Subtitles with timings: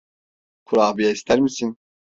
[0.65, 1.77] Kurabiye ister misin?